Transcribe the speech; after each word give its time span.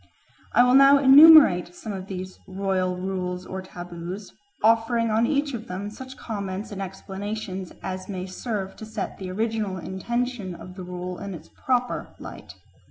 I 0.53 0.63
will 0.63 0.73
now 0.73 0.97
enumerate 0.97 1.75
some 1.75 1.93
of 1.93 2.07
these 2.07 2.39
royal 2.47 2.97
rules 2.97 3.45
or 3.45 3.61
taboos, 3.61 4.33
offering 4.63 5.11
on 5.11 5.27
each 5.27 5.53
of 5.53 5.67
them 5.67 5.91
such 5.91 6.17
comments 6.17 6.71
and 6.71 6.81
explanations 6.81 7.71
as 7.83 8.09
may 8.09 8.25
serve 8.25 8.75
to 8.77 8.85
set 8.87 9.19
the 9.19 9.29
original 9.29 9.77
intention 9.77 10.55
of 10.55 10.73
the 10.73 10.83
rule 10.83 11.19
in 11.19 11.35
its 11.35 11.49
proper 11.49 12.15
light. 12.17 12.55